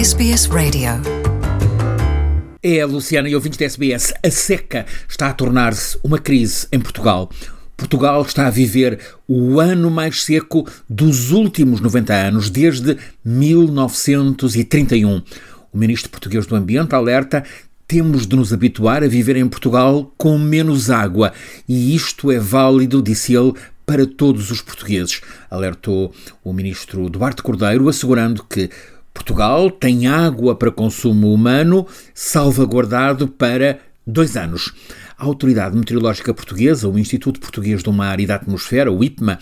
SBS 0.00 0.46
Radio. 0.46 0.88
É, 2.62 2.82
Luciana 2.86 3.28
e 3.28 3.34
ouvintes 3.34 3.58
da 3.58 3.66
SBS, 3.66 4.14
a 4.24 4.30
seca 4.30 4.86
está 5.06 5.28
a 5.28 5.34
tornar-se 5.34 5.98
uma 6.02 6.18
crise 6.18 6.66
em 6.72 6.80
Portugal. 6.80 7.28
Portugal 7.76 8.22
está 8.22 8.46
a 8.46 8.50
viver 8.50 8.98
o 9.28 9.60
ano 9.60 9.90
mais 9.90 10.24
seco 10.24 10.66
dos 10.88 11.32
últimos 11.32 11.82
90 11.82 12.14
anos, 12.14 12.48
desde 12.48 12.96
1931. 13.22 15.22
O 15.70 15.76
ministro 15.76 16.08
português 16.08 16.46
do 16.46 16.56
Ambiente 16.56 16.94
alerta 16.94 17.44
temos 17.86 18.26
de 18.26 18.36
nos 18.36 18.54
habituar 18.54 19.04
a 19.04 19.06
viver 19.06 19.36
em 19.36 19.46
Portugal 19.46 20.14
com 20.16 20.38
menos 20.38 20.90
água 20.90 21.30
e 21.68 21.94
isto 21.94 22.32
é 22.32 22.38
válido, 22.38 23.02
disse 23.02 23.36
ele, 23.36 23.52
para 23.84 24.06
todos 24.06 24.50
os 24.50 24.62
portugueses, 24.62 25.20
alertou 25.50 26.14
o 26.42 26.54
ministro 26.54 27.10
Duarte 27.10 27.42
Cordeiro, 27.42 27.86
assegurando 27.86 28.42
que 28.44 28.70
Portugal 29.20 29.70
tem 29.70 30.06
água 30.06 30.54
para 30.54 30.72
consumo 30.72 31.34
humano 31.34 31.86
salvaguardado 32.14 33.28
para 33.28 33.78
dois 34.06 34.34
anos. 34.34 34.72
A 35.18 35.26
Autoridade 35.26 35.76
Meteorológica 35.76 36.32
Portuguesa, 36.32 36.88
o 36.88 36.98
Instituto 36.98 37.38
Português 37.38 37.82
do 37.82 37.92
Mar 37.92 38.18
e 38.18 38.26
da 38.26 38.36
Atmosfera, 38.36 38.90
o 38.90 39.04
IPMA, 39.04 39.38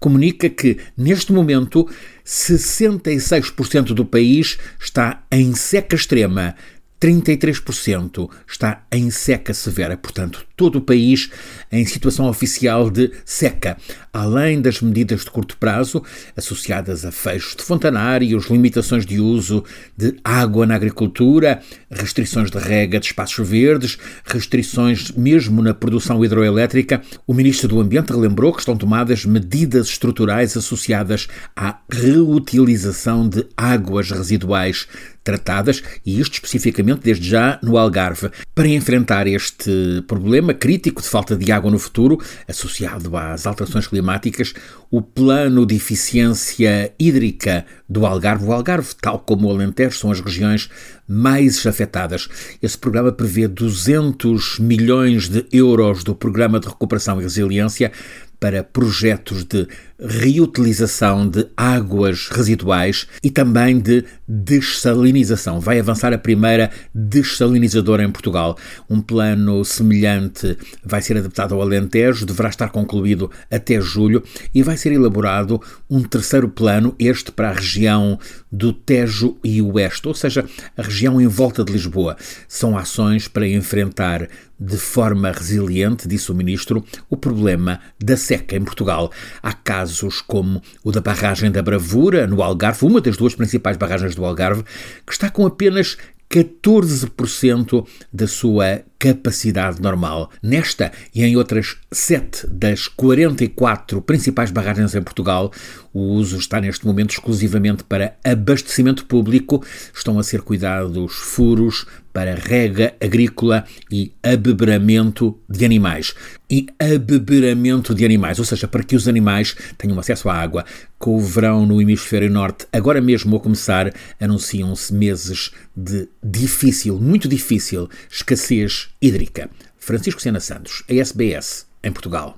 comunica 0.00 0.50
que, 0.50 0.78
neste 0.96 1.32
momento, 1.32 1.88
66% 2.26 3.94
do 3.94 4.04
país 4.04 4.58
está 4.80 5.22
em 5.30 5.54
seca 5.54 5.94
extrema, 5.94 6.56
33% 7.00 8.28
está 8.46 8.82
em 8.92 9.10
seca 9.10 9.54
severa, 9.54 9.96
portanto, 9.96 10.44
todo 10.54 10.76
o 10.76 10.82
país 10.82 11.30
em 11.72 11.86
situação 11.86 12.28
oficial 12.28 12.90
de 12.90 13.10
seca, 13.24 13.78
além 14.12 14.60
das 14.60 14.82
medidas 14.82 15.24
de 15.24 15.30
curto 15.30 15.56
prazo 15.56 16.04
associadas 16.36 17.06
a 17.06 17.10
fechos 17.10 17.56
de 17.56 17.62
fontanários, 17.62 18.50
limitações 18.50 19.06
de 19.06 19.18
uso 19.18 19.64
de 19.96 20.16
água 20.22 20.66
na 20.66 20.74
agricultura, 20.74 21.62
restrições 21.90 22.50
de 22.50 22.58
rega 22.58 23.00
de 23.00 23.06
espaços 23.06 23.48
verdes, 23.48 23.96
restrições 24.22 25.10
mesmo 25.12 25.62
na 25.62 25.72
produção 25.72 26.22
hidroelétrica. 26.22 27.00
O 27.26 27.32
Ministro 27.32 27.68
do 27.68 27.80
Ambiente 27.80 28.12
relembrou 28.12 28.52
que 28.52 28.60
estão 28.60 28.76
tomadas 28.76 29.24
medidas 29.24 29.86
estruturais 29.86 30.54
associadas 30.54 31.28
à 31.56 31.78
reutilização 31.90 33.26
de 33.26 33.46
águas 33.56 34.10
residuais 34.10 34.86
tratadas, 35.22 35.82
e 36.04 36.20
isto 36.20 36.34
especificamente 36.34 37.02
desde 37.02 37.28
já 37.28 37.58
no 37.62 37.76
Algarve. 37.76 38.30
Para 38.54 38.68
enfrentar 38.68 39.26
este 39.26 40.02
problema 40.06 40.54
crítico 40.54 41.02
de 41.02 41.08
falta 41.08 41.36
de 41.36 41.52
água 41.52 41.70
no 41.70 41.78
futuro, 41.78 42.18
associado 42.48 43.16
às 43.16 43.46
alterações 43.46 43.86
climáticas, 43.86 44.54
o 44.90 45.00
Plano 45.00 45.64
de 45.64 45.76
Eficiência 45.76 46.92
Hídrica 46.98 47.64
do 47.88 48.04
Algarve, 48.04 48.44
o 48.44 48.52
Algarve, 48.52 48.94
tal 49.00 49.20
como 49.20 49.48
o 49.48 49.50
Alentejo, 49.50 49.96
são 49.96 50.10
as 50.10 50.20
regiões 50.20 50.68
mais 51.06 51.64
afetadas. 51.66 52.28
Esse 52.62 52.78
programa 52.78 53.12
prevê 53.12 53.46
200 53.48 54.58
milhões 54.58 55.28
de 55.28 55.46
euros 55.52 56.04
do 56.04 56.14
Programa 56.14 56.60
de 56.60 56.68
Recuperação 56.68 57.20
e 57.20 57.24
Resiliência 57.24 57.92
para 58.40 58.64
projetos 58.64 59.44
de 59.44 59.68
reutilização 60.02 61.28
de 61.28 61.46
águas 61.54 62.28
residuais 62.28 63.06
e 63.22 63.30
também 63.30 63.78
de 63.78 64.04
dessalinização. 64.26 65.60
Vai 65.60 65.78
avançar 65.78 66.12
a 66.12 66.18
primeira 66.18 66.70
dessalinizadora 66.94 68.02
em 68.02 68.10
Portugal. 68.10 68.56
Um 68.88 69.00
plano 69.02 69.62
semelhante 69.62 70.56
vai 70.82 71.02
ser 71.02 71.18
adaptado 71.18 71.54
ao 71.54 71.60
Alentejo, 71.60 72.24
deverá 72.24 72.48
estar 72.48 72.70
concluído 72.70 73.30
até 73.50 73.78
julho 73.80 74.22
e 74.54 74.62
vai 74.62 74.76
ser 74.76 74.92
elaborado 74.92 75.60
um 75.88 76.02
terceiro 76.02 76.48
plano, 76.48 76.94
este 76.98 77.30
para 77.30 77.50
a 77.50 77.54
região 77.54 78.18
do 78.50 78.72
Tejo 78.72 79.36
e 79.44 79.60
Oeste, 79.60 80.08
ou 80.08 80.14
seja, 80.14 80.44
a 80.76 80.82
região 80.82 81.20
em 81.20 81.26
volta 81.26 81.62
de 81.62 81.72
Lisboa. 81.72 82.16
São 82.48 82.76
ações 82.76 83.28
para 83.28 83.46
enfrentar 83.46 84.28
de 84.60 84.76
forma 84.76 85.32
resiliente, 85.32 86.06
disse 86.06 86.30
o 86.30 86.34
ministro, 86.34 86.84
o 87.08 87.16
problema 87.16 87.80
da 87.98 88.16
seca 88.16 88.54
em 88.54 88.62
Portugal. 88.62 89.10
Há 89.42 89.54
casos 89.54 90.20
como 90.20 90.60
o 90.84 90.92
da 90.92 91.00
barragem 91.00 91.50
da 91.50 91.62
Bravura, 91.62 92.26
no 92.26 92.42
Algarve, 92.42 92.84
uma 92.84 93.00
das 93.00 93.16
duas 93.16 93.34
principais 93.34 93.78
barragens 93.78 94.14
do 94.14 94.24
Algarve, 94.24 94.62
que 95.06 95.12
está 95.12 95.30
com 95.30 95.46
apenas 95.46 95.96
14% 96.30 97.86
da 98.12 98.26
sua 98.28 98.82
capacidade 99.00 99.80
normal. 99.80 100.30
Nesta 100.42 100.92
e 101.14 101.24
em 101.24 101.34
outras 101.34 101.78
7 101.90 102.46
das 102.48 102.86
44 102.86 104.02
principais 104.02 104.50
barragens 104.50 104.94
em 104.94 105.02
Portugal, 105.02 105.50
o 105.92 106.00
uso 106.00 106.36
está 106.36 106.60
neste 106.60 106.86
momento 106.86 107.12
exclusivamente 107.12 107.82
para 107.82 108.14
abastecimento 108.22 109.06
público. 109.06 109.64
Estão 109.92 110.18
a 110.18 110.22
ser 110.22 110.42
cuidados 110.42 111.14
furos 111.14 111.86
para 112.12 112.34
rega 112.34 112.94
agrícola 113.00 113.64
e 113.90 114.12
abeberamento 114.22 115.38
de 115.48 115.64
animais. 115.64 116.14
E 116.50 116.66
abeberamento 116.78 117.94
de 117.94 118.04
animais, 118.04 118.38
ou 118.38 118.44
seja, 118.44 118.68
para 118.68 118.82
que 118.82 118.96
os 118.96 119.08
animais 119.08 119.56
tenham 119.78 119.98
acesso 119.98 120.28
à 120.28 120.34
água. 120.34 120.64
Com 120.98 121.16
o 121.16 121.20
verão 121.20 121.64
no 121.64 121.80
hemisfério 121.80 122.30
norte, 122.30 122.66
agora 122.72 123.00
mesmo 123.00 123.36
a 123.36 123.40
começar, 123.40 123.92
anunciam-se 124.20 124.92
meses 124.92 125.52
de 125.74 126.08
difícil, 126.22 127.00
muito 127.00 127.26
difícil, 127.28 127.88
escassez 128.10 128.89
hídrica. 129.00 129.50
Francisco 129.78 130.20
Sena 130.20 130.40
Santos, 130.40 130.82
a 130.88 130.94
SBS, 130.94 131.66
em 131.82 131.92
Portugal. 131.92 132.36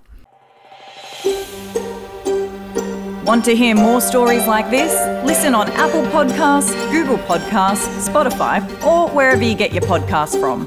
Want 3.25 3.45
to 3.45 3.55
hear 3.55 3.77
more 3.77 4.01
stories 4.01 4.47
like 4.49 4.69
this? 4.71 4.93
Listen 5.25 5.55
on 5.55 5.69
Apple 5.73 6.03
Podcasts, 6.11 6.73
Google 6.91 7.19
Podcasts, 7.19 8.09
Spotify, 8.09 8.61
or 8.85 9.09
wherever 9.11 9.43
you 9.43 9.55
get 9.55 9.73
your 9.73 9.83
podcasts 9.83 10.39
from. 10.39 10.67